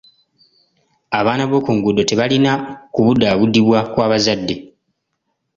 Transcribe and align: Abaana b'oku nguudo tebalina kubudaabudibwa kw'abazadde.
Abaana 1.19 1.43
b'oku 1.49 1.71
nguudo 1.77 2.01
tebalina 2.09 2.51
kubudaabudibwa 2.93 3.79
kw'abazadde. 3.91 4.55